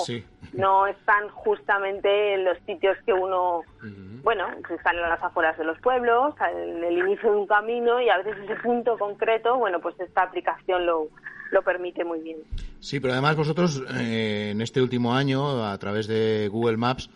no 0.57 0.88
están 0.88 1.29
justamente 1.29 2.33
en 2.33 2.45
los 2.45 2.57
sitios 2.65 2.97
que 3.05 3.13
uno 3.13 3.62
bueno 4.24 4.47
están 4.75 4.95
en 4.95 5.01
las 5.01 5.21
afueras 5.21 5.57
de 5.57 5.65
los 5.65 5.79
pueblos 5.79 6.33
en 6.39 6.83
el 6.83 6.97
inicio 6.97 7.31
de 7.31 7.38
un 7.38 7.47
camino 7.47 8.01
y 8.01 8.09
a 8.09 8.17
veces 8.17 8.35
ese 8.43 8.55
punto 8.55 8.97
concreto 8.97 9.57
bueno 9.57 9.79
pues 9.79 10.00
esta 10.00 10.24
aplicación 10.24 10.85
lo 10.85 11.07
lo 11.51 11.62
permite 11.62 12.03
muy 12.03 12.19
bien 12.19 12.38
sí 12.79 13.00
pero 13.00 13.13
además 13.13 13.35
vosotros 13.35 13.83
eh, 14.00 14.51
en 14.51 14.62
este 14.62 14.81
último 14.81 15.13
año 15.13 15.65
a 15.65 15.77
través 15.77 16.07
de 16.07 16.47
Google 16.47 16.77
Maps 16.77 17.09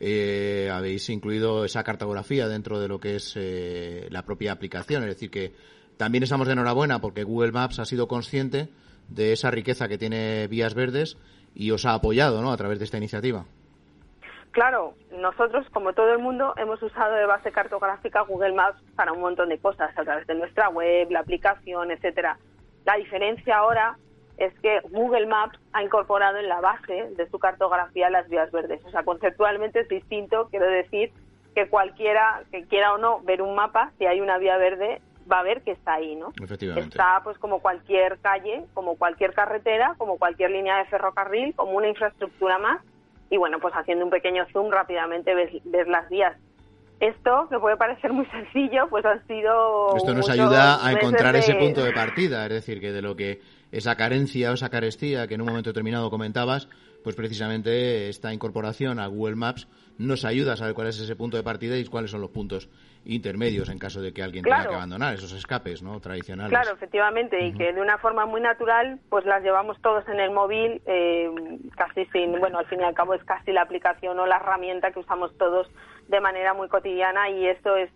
eh, 0.00 0.70
habéis 0.72 1.08
incluido 1.08 1.64
esa 1.64 1.82
cartografía 1.84 2.48
dentro 2.48 2.80
de 2.80 2.88
lo 2.88 2.98
que 2.98 3.16
es 3.16 3.34
eh, 3.36 4.06
la 4.10 4.24
propia 4.24 4.52
aplicación. 4.52 5.02
Es 5.04 5.10
decir, 5.10 5.30
que 5.30 5.54
también 5.96 6.24
estamos 6.24 6.46
de 6.46 6.54
enhorabuena 6.54 7.00
porque 7.00 7.22
Google 7.22 7.52
Maps 7.52 7.78
ha 7.78 7.84
sido 7.84 8.08
consciente 8.08 8.68
de 9.08 9.32
esa 9.32 9.50
riqueza 9.50 9.88
que 9.88 9.98
tiene 9.98 10.46
Vías 10.48 10.74
Verdes 10.74 11.18
y 11.54 11.70
os 11.70 11.86
ha 11.86 11.94
apoyado 11.94 12.42
¿no? 12.42 12.52
a 12.52 12.56
través 12.56 12.78
de 12.78 12.84
esta 12.84 12.98
iniciativa. 12.98 13.44
Claro, 14.50 14.94
nosotros, 15.10 15.66
como 15.72 15.94
todo 15.94 16.12
el 16.12 16.20
mundo, 16.20 16.54
hemos 16.56 16.80
usado 16.80 17.14
de 17.14 17.26
base 17.26 17.50
cartográfica 17.50 18.20
Google 18.20 18.52
Maps 18.52 18.80
para 18.94 19.12
un 19.12 19.20
montón 19.20 19.48
de 19.48 19.58
cosas, 19.58 19.90
a 19.98 20.04
través 20.04 20.28
de 20.28 20.36
nuestra 20.36 20.68
web, 20.68 21.10
la 21.10 21.20
aplicación, 21.20 21.90
etcétera. 21.90 22.38
La 22.84 22.94
diferencia 22.94 23.56
ahora 23.56 23.96
es 24.36 24.52
que 24.60 24.80
Google 24.90 25.26
Maps 25.26 25.58
ha 25.72 25.82
incorporado 25.82 26.38
en 26.38 26.48
la 26.48 26.60
base 26.60 27.10
de 27.16 27.28
su 27.30 27.40
cartografía 27.40 28.10
las 28.10 28.28
vías 28.28 28.52
verdes. 28.52 28.80
O 28.84 28.90
sea, 28.90 29.02
conceptualmente 29.02 29.80
es 29.80 29.88
distinto, 29.88 30.48
quiero 30.50 30.66
decir 30.66 31.10
que 31.54 31.68
cualquiera 31.68 32.42
que 32.52 32.64
quiera 32.64 32.94
o 32.94 32.98
no 32.98 33.20
ver 33.22 33.42
un 33.42 33.54
mapa, 33.54 33.92
si 33.98 34.06
hay 34.06 34.20
una 34.20 34.38
vía 34.38 34.56
verde, 34.56 35.00
va 35.30 35.40
a 35.40 35.42
ver 35.42 35.62
que 35.62 35.72
está 35.72 35.94
ahí, 35.94 36.16
¿no? 36.16 36.32
Efectivamente. 36.42 36.90
Está 36.90 37.20
pues 37.22 37.38
como 37.38 37.60
cualquier 37.60 38.18
calle, 38.18 38.64
como 38.74 38.96
cualquier 38.96 39.32
carretera, 39.32 39.94
como 39.98 40.18
cualquier 40.18 40.50
línea 40.50 40.78
de 40.78 40.84
ferrocarril, 40.86 41.54
como 41.54 41.72
una 41.72 41.88
infraestructura 41.88 42.58
más. 42.58 42.82
Y 43.30 43.36
bueno, 43.36 43.58
pues 43.60 43.74
haciendo 43.74 44.04
un 44.04 44.10
pequeño 44.10 44.44
zoom 44.52 44.70
rápidamente 44.70 45.34
ves, 45.34 45.50
ves 45.64 45.88
las 45.88 46.08
vías. 46.08 46.36
Esto, 47.00 47.48
que 47.50 47.58
puede 47.58 47.76
parecer 47.76 48.12
muy 48.12 48.26
sencillo, 48.26 48.88
pues 48.88 49.04
han 49.04 49.26
sido... 49.26 49.96
Esto 49.96 50.14
nos 50.14 50.30
ayuda 50.30 50.86
a 50.86 50.92
encontrar 50.92 51.34
ese 51.36 51.54
punto 51.54 51.82
de 51.82 51.92
partida, 51.92 52.44
es 52.44 52.52
decir, 52.52 52.80
que 52.80 52.92
de 52.92 53.02
lo 53.02 53.16
que 53.16 53.40
esa 53.72 53.96
carencia 53.96 54.52
o 54.52 54.54
esa 54.54 54.70
carestía 54.70 55.26
que 55.26 55.34
en 55.34 55.40
un 55.40 55.48
momento 55.48 55.70
determinado 55.70 56.08
comentabas, 56.08 56.68
pues 57.04 57.14
precisamente 57.14 58.08
esta 58.08 58.32
incorporación 58.32 58.98
a 58.98 59.06
Google 59.06 59.36
Maps 59.36 59.68
nos 59.98 60.24
ayuda 60.24 60.54
a 60.54 60.56
saber 60.56 60.74
cuál 60.74 60.88
es 60.88 60.98
ese 60.98 61.14
punto 61.14 61.36
de 61.36 61.42
partida 61.42 61.76
y 61.76 61.84
cuáles 61.84 62.10
son 62.10 62.22
los 62.22 62.30
puntos 62.30 62.70
intermedios 63.04 63.68
en 63.68 63.78
caso 63.78 64.00
de 64.00 64.14
que 64.14 64.22
alguien 64.22 64.42
tenga 64.42 64.66
que 64.66 64.74
abandonar 64.74 65.14
esos 65.14 65.32
escapes 65.32 65.82
no 65.82 66.00
tradicionales. 66.00 66.50
Claro, 66.50 66.74
efectivamente, 66.74 67.44
y 67.44 67.52
que 67.52 67.74
de 67.74 67.80
una 67.80 67.98
forma 67.98 68.24
muy 68.24 68.40
natural 68.40 68.98
pues 69.10 69.26
las 69.26 69.42
llevamos 69.42 69.80
todos 69.82 70.08
en 70.08 70.18
el 70.18 70.30
móvil, 70.30 70.80
eh, 70.86 71.30
casi 71.76 72.06
sin, 72.06 72.40
bueno, 72.40 72.58
al 72.58 72.66
fin 72.66 72.80
y 72.80 72.84
al 72.84 72.94
cabo 72.94 73.12
es 73.12 73.22
casi 73.24 73.52
la 73.52 73.62
aplicación 73.62 74.18
o 74.18 74.26
la 74.26 74.36
herramienta 74.36 74.90
que 74.90 75.00
usamos 75.00 75.36
todos 75.36 75.70
de 76.08 76.20
manera 76.20 76.54
muy 76.54 76.68
cotidiana 76.68 77.28
y 77.28 77.46
esto 77.46 77.76
es 77.76 77.90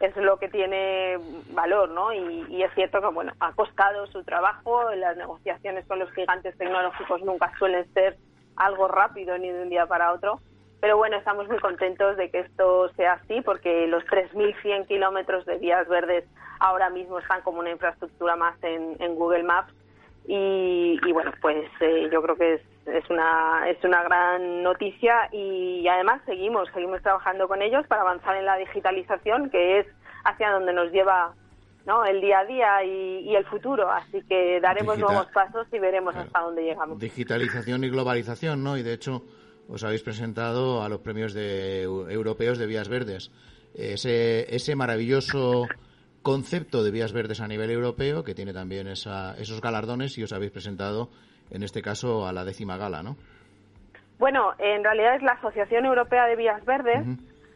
es 0.00 0.16
lo 0.16 0.38
que 0.38 0.48
tiene 0.48 1.18
valor, 1.50 1.90
¿no? 1.90 2.12
Y, 2.12 2.46
y, 2.50 2.62
es 2.62 2.72
cierto 2.74 3.00
que, 3.00 3.08
bueno, 3.08 3.32
ha 3.40 3.52
costado 3.52 4.06
su 4.06 4.22
trabajo, 4.22 4.92
las 4.92 5.16
negociaciones 5.16 5.84
con 5.86 5.98
los 5.98 6.08
gigantes 6.12 6.56
tecnológicos 6.56 7.20
nunca 7.22 7.52
suelen 7.58 7.84
ser 7.94 8.16
algo 8.58 8.88
rápido 8.88 9.38
ni 9.38 9.50
de 9.50 9.62
un 9.62 9.70
día 9.70 9.86
para 9.86 10.12
otro, 10.12 10.40
pero 10.80 10.96
bueno, 10.96 11.16
estamos 11.16 11.48
muy 11.48 11.58
contentos 11.58 12.16
de 12.16 12.30
que 12.30 12.40
esto 12.40 12.88
sea 12.94 13.14
así 13.14 13.40
porque 13.40 13.86
los 13.88 14.04
3.100 14.04 14.86
kilómetros 14.86 15.44
de 15.44 15.58
vías 15.58 15.88
verdes 15.88 16.24
ahora 16.60 16.88
mismo 16.90 17.18
están 17.18 17.42
como 17.42 17.58
una 17.58 17.70
infraestructura 17.70 18.36
más 18.36 18.56
en, 18.62 19.14
Google 19.16 19.42
Maps. 19.42 19.72
Y, 20.30 21.00
bueno, 21.12 21.32
pues 21.40 21.68
eh, 21.80 22.08
yo 22.12 22.20
creo 22.22 22.36
que 22.36 22.54
es, 22.54 22.62
es, 22.86 23.08
una, 23.10 23.68
es 23.68 23.82
una 23.82 24.02
gran 24.04 24.62
noticia. 24.62 25.28
Y 25.32 25.88
además 25.88 26.20
seguimos, 26.26 26.68
seguimos 26.72 27.02
trabajando 27.02 27.48
con 27.48 27.62
ellos 27.62 27.86
para 27.88 28.02
avanzar 28.02 28.36
en 28.36 28.44
la 28.44 28.56
digitalización 28.56 29.50
que 29.50 29.80
es 29.80 29.86
hacia 30.24 30.50
donde 30.50 30.74
nos 30.74 30.92
lleva 30.92 31.32
¿no? 31.88 32.04
el 32.04 32.20
día 32.20 32.40
a 32.40 32.44
día 32.44 32.84
y, 32.84 33.34
el 33.34 33.44
futuro. 33.46 33.90
Así 33.90 34.22
que 34.28 34.60
daremos 34.60 34.98
nuevos 34.98 35.26
pasos 35.32 35.66
y 35.72 35.78
veremos 35.78 36.14
hasta 36.14 36.40
dónde 36.40 36.62
llegamos. 36.62 36.98
Digitalización 36.98 37.82
y 37.82 37.88
globalización, 37.88 38.62
¿no? 38.62 38.76
Y 38.76 38.82
de 38.82 38.92
hecho 38.92 39.24
os 39.68 39.82
habéis 39.84 40.02
presentado 40.02 40.82
a 40.82 40.88
los 40.90 41.00
premios 41.00 41.32
de, 41.32 41.82
europeos 41.82 42.58
de 42.58 42.66
vías 42.66 42.88
verdes. 42.88 43.30
Ese, 43.74 44.54
ese 44.54 44.76
maravilloso 44.76 45.66
concepto 46.22 46.84
de 46.84 46.90
vías 46.90 47.12
verdes 47.12 47.40
a 47.40 47.48
nivel 47.48 47.70
europeo 47.70 48.22
que 48.22 48.34
tiene 48.34 48.52
también 48.52 48.86
esos 48.86 49.60
galardones 49.62 50.18
y 50.18 50.22
os 50.22 50.32
habéis 50.32 50.50
presentado 50.50 51.08
en 51.50 51.62
este 51.62 51.80
caso 51.80 52.26
a 52.26 52.32
la 52.32 52.44
décima 52.44 52.76
gala, 52.76 53.02
¿no? 53.02 53.16
Bueno, 54.18 54.52
en 54.58 54.84
realidad 54.84 55.16
es 55.16 55.22
la 55.22 55.32
Asociación 55.32 55.86
Europea 55.86 56.26
de 56.26 56.36
Vías 56.36 56.62
Verdes 56.66 57.06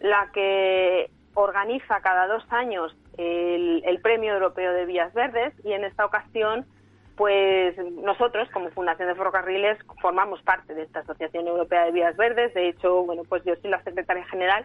la 0.00 0.30
que 0.32 1.10
organiza 1.34 2.00
cada 2.00 2.26
dos 2.28 2.44
años 2.50 2.96
el, 3.18 3.82
el 3.84 4.00
Premio 4.00 4.34
Europeo 4.34 4.72
de 4.72 4.86
Vías 4.86 5.12
Verdes 5.14 5.54
y 5.64 5.72
en 5.72 5.84
esta 5.84 6.04
ocasión 6.04 6.66
pues 7.16 7.76
nosotros, 8.02 8.48
como 8.52 8.70
Fundación 8.70 9.08
de 9.08 9.14
Ferrocarriles, 9.14 9.78
formamos 10.00 10.42
parte 10.42 10.74
de 10.74 10.82
esta 10.82 11.00
Asociación 11.00 11.46
Europea 11.46 11.84
de 11.84 11.92
Vías 11.92 12.16
Verdes. 12.16 12.54
De 12.54 12.68
hecho, 12.68 13.04
bueno, 13.04 13.22
pues 13.28 13.44
yo 13.44 13.54
soy 13.56 13.70
la 13.70 13.82
secretaria 13.82 14.24
general 14.24 14.64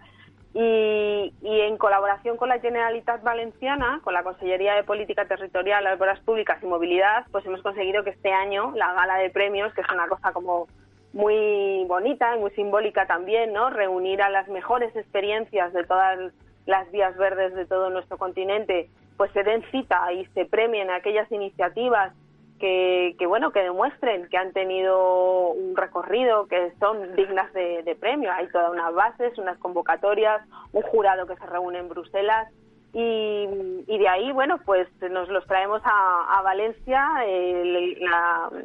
y, 0.54 1.34
en 1.44 1.77
colaboración 1.77 2.38
con 2.38 2.50
la 2.50 2.60
Generalitat 2.60 3.22
Valenciana, 3.22 4.00
con 4.04 4.13
la 4.13 4.24
Consellería 4.24 4.75
de 4.75 4.84
Política 4.84 5.25
Territorial, 5.25 5.86
Obras 5.88 6.20
Públicas 6.22 6.58
y 6.63 6.66
Movilidad, 6.66 7.25
pues 7.32 7.46
hemos 7.46 7.62
conseguido 7.62 8.04
que 8.04 8.12
este 8.12 8.32
año 8.32 8.72
la 8.75 8.94
gala 8.94 9.18
de 9.18 9.30
premios, 9.30 9.74
que 9.74 9.82
es 9.82 9.89
una 9.92 10.08
cosa 10.08 10.32
como 10.32 10.68
muy 11.13 11.86
bonita 11.88 12.36
y 12.36 12.39
muy 12.39 12.51
simbólica 12.51 13.06
también, 13.06 13.54
¿no? 13.54 13.70
Reunir 13.70 14.22
a 14.22 14.30
las 14.30 14.48
mejores 14.48 14.96
experiencias 14.96 15.74
de 15.74 15.84
todas 15.84 16.34
las 16.68 16.92
vías 16.92 17.18
verdes 17.18 17.56
de 17.56 17.66
todo 17.66 17.90
nuestro 17.90 18.18
continente, 18.18 18.90
pues 19.16 19.32
se 19.32 19.44
den 19.44 19.64
cita 19.72 20.14
y 20.14 20.26
se 20.28 20.46
premien 20.46 20.92
aquellas 20.92 21.32
iniciativas 21.32 22.14
que, 22.60 23.16
bueno 23.28 23.52
que 23.52 23.62
demuestren 23.62 24.28
que 24.30 24.38
han 24.38 24.52
tenido 24.52 25.52
un 25.52 25.76
recorrido 25.76 26.48
que 26.48 26.74
son 26.80 27.16
dignas 27.16 27.52
de, 27.54 27.98
premio. 28.00 28.32
Hay 28.32 28.48
todas 28.50 28.72
unas 28.72 28.94
bases 28.94 29.38
unas 29.38 29.58
convocatorias 29.58 30.42
un 30.74 30.82
jurado 30.84 31.26
que 31.26 31.36
se 31.36 31.46
reúne 31.46 31.80
en 31.80 31.90
Bruselas 31.90 32.52
y, 32.94 33.48
de 33.86 34.08
ahí 34.08 34.32
bueno 34.32 34.60
pues 34.66 34.88
nos 35.10 35.30
los 35.30 35.46
traemos 35.46 35.82
a, 35.86 36.42
Valencia 36.44 37.08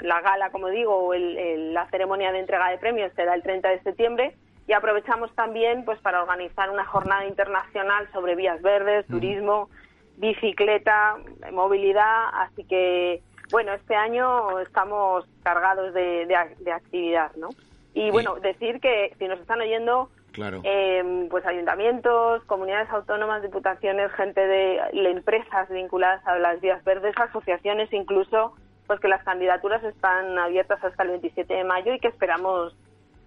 la, 0.02 0.20
gala 0.22 0.50
como 0.50 0.68
digo 0.68 1.12
la 1.14 1.88
ceremonia 1.90 2.32
de 2.32 2.38
entrega 2.38 2.70
de 2.70 2.78
premios 2.78 3.12
será 3.14 3.34
el 3.34 3.42
30 3.42 3.68
de 3.68 3.82
septiembre 3.82 4.36
y 4.66 4.72
aprovechamos 4.72 5.34
también 5.34 5.84
pues 5.84 5.98
para 6.00 6.22
organizar 6.22 6.70
una 6.70 6.84
jornada 6.84 7.26
internacional 7.26 8.08
sobre 8.12 8.36
vías 8.36 8.62
verdes 8.62 9.06
turismo 9.06 9.68
bicicleta 10.16 11.16
movilidad 11.52 12.28
así 12.32 12.64
que 12.64 13.22
bueno, 13.52 13.74
este 13.74 13.94
año 13.94 14.58
estamos 14.60 15.26
cargados 15.42 15.92
de, 15.92 16.34
actividad, 16.74 17.32
¿no? 17.36 17.50
Y 17.94 18.10
bueno, 18.10 18.36
decir 18.36 18.80
que 18.80 19.14
si 19.18 19.28
nos 19.28 19.38
están 19.38 19.60
oyendo, 19.60 20.08
claro. 20.32 20.62
Em, 20.64 21.28
pues 21.28 21.44
ayuntamientos, 21.44 22.42
comunidades 22.44 22.88
autónomas, 22.90 23.42
diputaciones, 23.42 24.10
gente 24.12 24.40
de, 24.40 24.80
empresas 24.94 25.68
vinculadas 25.68 26.26
a 26.26 26.38
las 26.38 26.60
vías 26.62 26.82
verdes, 26.84 27.14
asociaciones 27.18 27.92
incluso, 27.92 28.54
pues 28.86 28.98
que 29.00 29.08
las 29.08 29.22
candidaturas 29.22 29.84
están 29.84 30.38
abiertas 30.38 30.82
hasta 30.82 31.02
el 31.02 31.10
27 31.10 31.52
de 31.52 31.64
mayo 31.64 31.92
y 31.92 32.00
que 32.00 32.08
esperamos 32.08 32.74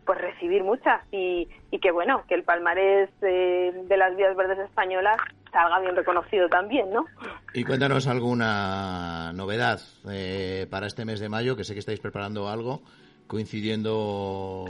pues 0.05 0.19
recibir 0.19 0.63
muchas 0.63 1.01
y, 1.12 1.47
y 1.71 1.79
que 1.79 1.91
bueno, 1.91 2.24
que 2.27 2.35
el 2.35 2.43
palmarés 2.43 3.09
eh, 3.21 3.74
de 3.88 3.97
las 3.97 4.15
vías 4.15 4.35
verdes 4.35 4.59
españolas 4.59 5.17
salga 5.51 5.79
bien 5.79 5.95
reconocido 5.95 6.50
también, 6.50 6.91
¿no? 6.91 7.05
Y 7.53 7.63
cuéntanos 7.63 8.07
alguna 8.07 9.31
novedad 9.33 9.79
eh, 10.09 10.67
para 10.69 10.88
este 10.88 11.05
mes 11.05 11.19
de 11.19 11.29
mayo, 11.29 11.55
que 11.55 11.63
sé 11.63 11.74
que 11.74 11.79
estáis 11.79 12.00
preparando 12.00 12.50
algo 12.50 12.81
coincidiendo 13.27 14.65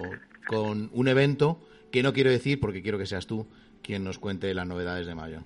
con 0.48 0.90
un 0.94 1.08
evento 1.08 1.60
que 1.92 2.04
no 2.04 2.14
quiero 2.14 2.30
decir 2.30 2.60
porque 2.60 2.82
quiero 2.82 2.98
que 2.98 3.06
seas 3.06 3.28
tú 3.28 3.48
quien 3.82 4.04
nos 4.04 4.20
cuente 4.20 4.54
las 4.54 4.68
novedades 4.68 5.08
de 5.08 5.16
mayo. 5.16 5.42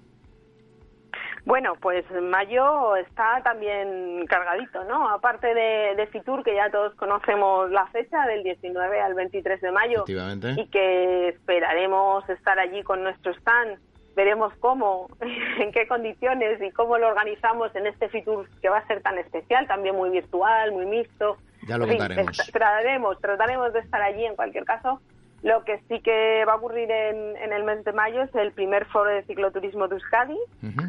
Bueno, 1.49 1.73
pues 1.81 2.05
mayo 2.11 2.95
está 2.95 3.41
también 3.43 4.23
cargadito, 4.27 4.83
¿no? 4.83 5.09
Aparte 5.09 5.47
de, 5.55 5.95
de, 5.95 6.05
Fitur, 6.05 6.43
que 6.43 6.53
ya 6.53 6.69
todos 6.69 6.93
conocemos 6.93 7.71
la 7.71 7.87
fecha, 7.87 8.27
del 8.27 8.43
19 8.43 9.01
al 9.01 9.15
23 9.15 9.59
de 9.59 9.71
mayo, 9.71 10.05
y 10.07 10.67
que 10.67 11.29
esperaremos 11.29 12.29
estar 12.29 12.59
allí 12.59 12.83
con 12.83 13.01
nuestro 13.01 13.31
stand 13.31 13.79
veremos 14.15 14.53
cómo, 14.59 15.09
en 15.59 15.71
qué 15.71 15.87
condiciones 15.87 16.61
y 16.61 16.69
cómo 16.69 16.99
lo 16.99 17.07
organizamos 17.07 17.75
en 17.75 17.87
este 17.87 18.09
Fitur 18.09 18.47
que 18.61 18.69
va 18.69 18.77
a 18.77 18.85
ser 18.85 19.01
tan 19.01 19.17
especial, 19.17 19.65
también 19.65 19.95
muy 19.95 20.11
virtual, 20.11 20.71
muy 20.71 20.85
mixto. 20.85 21.37
Ya 21.67 21.79
lo 21.79 21.87
contaremos. 21.87 22.37
trataremos, 22.53 23.19
trataremos 23.19 23.73
de 23.73 23.79
estar 23.79 24.03
allí 24.03 24.23
en 24.23 24.35
cualquier 24.35 24.65
caso. 24.65 25.01
Lo 25.41 25.63
que 25.63 25.79
sí 25.87 26.01
que 26.01 26.43
va 26.45 26.53
a 26.53 26.55
ocurrir 26.57 26.91
en, 26.91 27.37
en 27.37 27.53
el 27.53 27.63
mes 27.63 27.83
de 27.85 27.93
mayo 27.93 28.23
es 28.23 28.35
el 28.35 28.51
primer 28.51 28.85
foro 28.85 29.09
de 29.09 29.23
cicloturismo 29.23 29.87
de 29.87 29.95
Euskadi. 29.95 30.37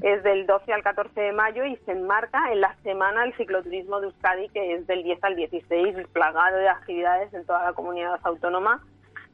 Es 0.02 0.22
del 0.24 0.46
12 0.46 0.72
al 0.72 0.82
14 0.82 1.20
de 1.20 1.32
mayo 1.32 1.64
y 1.64 1.76
se 1.78 1.92
enmarca 1.92 2.50
en 2.52 2.60
la 2.60 2.74
semana 2.82 3.22
del 3.22 3.34
cicloturismo 3.36 4.00
de 4.00 4.06
Euskadi, 4.08 4.48
que 4.48 4.74
es 4.74 4.86
del 4.86 5.04
10 5.04 5.22
al 5.22 5.36
16, 5.36 6.08
plagado 6.12 6.56
de 6.56 6.68
actividades 6.68 7.32
en 7.32 7.46
toda 7.46 7.62
la 7.64 7.72
comunidad 7.74 8.18
autónoma. 8.24 8.82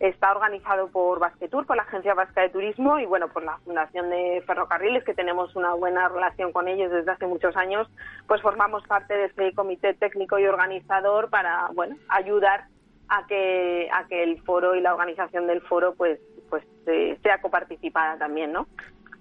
Está 0.00 0.32
organizado 0.32 0.88
por 0.88 1.18
Basquetour, 1.18 1.64
por 1.64 1.76
la 1.76 1.85
Agencia 1.85 2.12
Vasca 2.12 2.42
de 2.42 2.50
Turismo 2.50 2.99
y 2.99 3.06
bueno, 3.06 3.28
por 3.28 3.42
la 3.42 3.56
Fundación 3.64 4.11
de 4.11 4.42
Ferrocarriles, 4.46 5.02
que 5.04 5.14
tenemos 5.14 5.56
una 5.56 5.73
buena 5.73 6.06
relación 6.11 6.52
con 6.52 6.68
ellos 6.68 6.92
desde 6.92 7.12
hace 7.12 7.26
muchos 7.26 7.56
años, 7.56 7.88
pues 8.26 8.42
formamos 8.42 8.87
parte 8.87 9.14
de 9.14 9.25
ese 9.25 9.54
comité 9.54 9.94
técnico 9.94 10.38
y 10.38 10.46
organizador 10.46 11.30
para, 11.30 11.70
bueno, 11.73 11.96
ayudar 12.11 12.64
a 13.08 13.26
que, 13.26 13.88
a 13.92 14.06
que 14.06 14.22
el 14.22 14.40
foro 14.42 14.75
y 14.75 14.80
la 14.80 14.94
organización 14.94 15.46
del 15.46 15.60
foro 15.62 15.94
pues, 15.94 16.18
pues 16.50 16.64
eh, 16.86 17.18
sea 17.22 17.40
coparticipada 17.40 18.18
también, 18.18 18.52
¿no? 18.52 18.66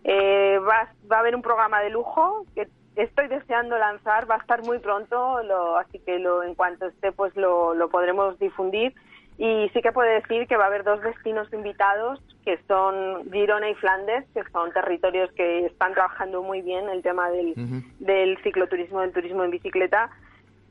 Eh, 0.03 0.59
va, 0.59 0.89
va 1.11 1.17
a 1.17 1.19
haber 1.19 1.35
un 1.35 1.41
programa 1.41 1.81
de 1.81 1.89
lujo 1.89 2.45
que 2.53 2.67
estoy 2.95 3.27
deseando 3.27 3.77
lanzar, 3.77 4.29
va 4.29 4.35
a 4.35 4.39
estar 4.39 4.63
muy 4.63 4.79
pronto, 4.79 5.41
lo, 5.43 5.77
así 5.77 5.99
que 5.99 6.19
lo, 6.19 6.43
en 6.43 6.55
cuanto 6.55 6.85
esté 6.87 7.11
pues 7.11 7.35
lo, 7.35 7.73
lo 7.73 7.89
podremos 7.89 8.37
difundir. 8.39 8.93
Y 9.37 9.69
sí 9.73 9.81
que 9.81 9.91
puede 9.91 10.21
decir 10.21 10.47
que 10.47 10.55
va 10.55 10.63
a 10.63 10.67
haber 10.67 10.85
dos 10.85 11.01
destinos 11.01 11.51
invitados, 11.51 12.21
que 12.45 12.57
son 12.69 13.29
Girona 13.31 13.69
y 13.69 13.75
Flandes, 13.75 14.23
que 14.33 14.43
son 14.53 14.71
territorios 14.71 15.29
que 15.33 15.65
están 15.65 15.93
trabajando 15.93 16.41
muy 16.41 16.61
bien 16.61 16.87
el 16.87 17.01
tema 17.01 17.29
del, 17.29 17.53
del 17.99 18.37
cicloturismo, 18.43 19.01
del 19.01 19.11
turismo 19.11 19.43
en 19.43 19.51
bicicleta, 19.51 20.09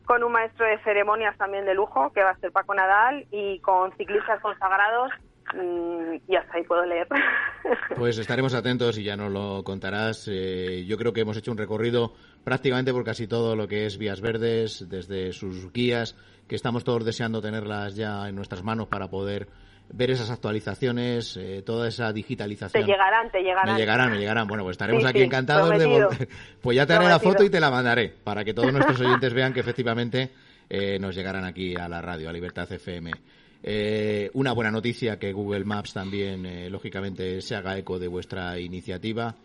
con 0.07 0.23
un 0.23 0.33
maestro 0.33 0.67
de 0.67 0.79
ceremonias 0.79 1.37
también 1.37 1.65
de 1.65 1.75
lujo, 1.75 2.13
que 2.13 2.23
va 2.23 2.31
a 2.31 2.39
ser 2.39 2.53
Paco 2.53 2.75
Nadal, 2.75 3.27
y 3.31 3.59
con 3.61 3.93
ciclistas 3.97 4.41
consagrados 4.41 5.13
Mm, 5.53 6.17
y 6.27 6.37
hasta 6.37 6.57
ahí 6.57 6.65
puedo 6.65 6.85
leer. 6.85 7.07
Pues 7.97 8.19
estaremos 8.19 8.53
atentos 8.55 8.99
y 8.99 9.05
ya 9.05 9.17
nos 9.17 9.33
lo 9.33 9.63
contarás. 9.65 10.29
Eh, 10.31 10.85
yo 10.87 10.99
creo 10.99 11.13
que 11.13 11.23
hemos 11.23 11.37
hecho 11.37 11.51
un 11.51 11.57
recorrido 11.57 12.13
prácticamente 12.43 12.93
por 12.93 13.05
casi 13.05 13.27
todo 13.27 13.57
lo 13.57 13.69
que 13.69 13.87
es 13.87 13.97
Vías 13.97 14.21
Verdes, 14.21 14.87
desde 14.89 15.33
sus 15.33 15.73
guías, 15.73 16.15
que 16.47 16.57
estamos 16.57 16.85
todos 16.85 17.05
deseando 17.05 17.41
tenerlas 17.41 17.97
ya 17.97 18.29
en 18.29 18.35
nuestras 18.35 18.63
manos 18.63 18.89
para 18.89 19.09
poder 19.09 19.49
ver 19.93 20.11
esas 20.11 20.31
actualizaciones, 20.31 21.37
eh, 21.37 21.63
toda 21.65 21.89
esa 21.89 22.13
digitalización. 22.13 22.85
Te 22.85 22.91
llegarán, 22.91 23.31
te 23.31 23.43
llegarán. 23.43 23.75
Me 23.75 23.81
llegarán, 23.81 24.11
me 24.11 24.19
llegarán. 24.19 24.49
Bueno, 24.49 24.65
pues 24.65 24.75
estaremos 24.75 25.05
aquí 25.05 25.23
encantados 25.23 25.79
de 25.79 25.87
volver. 25.87 26.29
Pues 26.61 26.77
ya 26.77 26.87
te 26.87 26.95
haré 26.95 27.07
la 27.07 27.19
foto 27.19 27.45
y 27.45 27.51
te 27.51 27.61
la 27.61 27.71
mandaré 27.71 28.09
para 28.09 28.45
que 28.45 28.55
todos 28.55 28.73
nuestros 28.73 29.01
oyentes 29.01 29.35
vean 29.35 29.53
que 29.53 29.61
efectivamente 29.61 30.31
eh, 30.69 30.99
nos 30.99 31.15
llegarán 31.15 31.45
aquí 31.45 31.77
a 31.77 31.89
la 31.89 32.01
radio, 32.01 32.31
a 32.31 32.33
Libertad 32.33 32.71
FM. 32.71 33.11
Eh, 33.63 34.31
una 34.35 34.53
buena 34.53 34.71
noticia 34.71 35.19
que 35.19 35.33
Google 35.33 35.65
Maps 35.65 35.93
también, 35.93 36.71
lógicamente, 36.73 37.41
se 37.43 37.55
haga 37.55 37.77
eco 37.77 37.99
de 37.99 38.09
vuestra 38.09 38.59
iniciativa, 38.59 39.37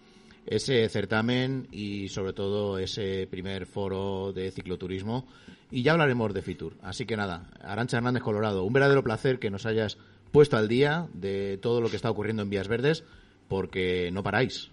ese 0.46 0.88
certamen 0.89 1.67
y, 1.72 2.08
sobre 2.10 2.34
todo, 2.34 2.79
ese 2.79 3.27
primer 3.27 3.65
foro 3.65 4.31
de 4.34 4.51
cicloturismo. 4.51 5.27
Y 5.72 5.84
ya 5.84 5.91
hablaremos 5.91 6.34
de 6.34 6.41
Fitur. 6.41 6.74
Así 6.81 7.05
que 7.05 7.15
nada, 7.15 7.50
Arancha 7.62 7.98
Hernández 7.98 8.24
Colorado, 8.24 8.63
un 8.63 8.74
verdadero 8.74 9.03
placer 9.03 9.38
que 9.38 9.51
nos 9.51 9.65
hayas 9.65 9.98
puesto 10.31 10.57
al 10.57 10.67
día 10.67 11.07
de 11.13 11.57
todo 11.57 11.81
lo 11.81 11.89
que 11.89 11.95
está 11.95 12.09
ocurriendo 12.09 12.43
en 12.43 12.50
Vías 12.50 12.67
Verdes, 12.67 13.03
porque 13.48 14.09
no 14.12 14.24
paráis. 14.24 14.71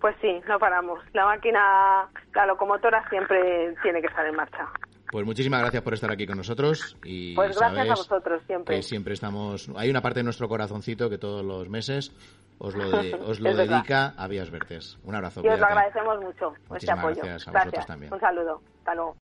Pues 0.00 0.16
sí, 0.20 0.40
no 0.48 0.58
paramos. 0.58 0.98
La 1.12 1.26
máquina, 1.26 2.08
la 2.34 2.46
locomotora 2.46 3.06
siempre 3.10 3.74
tiene 3.82 4.00
que 4.00 4.06
estar 4.06 4.26
en 4.26 4.34
marcha. 4.34 4.66
Pues 5.10 5.26
muchísimas 5.26 5.60
gracias 5.60 5.82
por 5.82 5.92
estar 5.92 6.10
aquí 6.10 6.26
con 6.26 6.36
nosotros. 6.36 6.96
Y 7.04 7.34
pues 7.34 7.58
gracias 7.58 7.90
a 7.90 7.94
vosotros 7.94 8.42
siempre. 8.46 8.76
Que 8.76 8.82
siempre 8.82 9.14
estamos. 9.14 9.68
Hay 9.76 9.90
una 9.90 10.00
parte 10.00 10.20
de 10.20 10.24
nuestro 10.24 10.48
corazoncito 10.48 11.10
que 11.10 11.18
todos 11.18 11.44
los 11.44 11.68
meses 11.68 12.12
os 12.58 12.76
lo, 12.76 12.84
os 13.26 13.40
lo 13.40 13.54
dedica 13.54 14.14
a 14.16 14.28
Vías 14.28 14.50
Verdes. 14.50 14.98
Un 15.04 15.16
abrazo. 15.16 15.42
Y 15.44 15.48
os 15.48 15.58
lo 15.58 15.66
agradecemos 15.66 16.20
mucho, 16.20 16.52
este 16.76 16.92
apoyo. 16.92 17.16
Gracias 17.22 17.48
a 17.48 17.52
vosotros 17.52 17.86
también. 17.86 18.14
Un 18.14 18.20
saludo. 18.20 18.62
Hasta 18.78 18.94
luego. 18.94 19.16